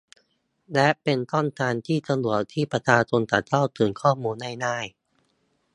[0.73, 4.85] และเป็นช่องทางที่สะดวกที่ประชาชนจะเข้าถึงข้อมูลได้ง่าย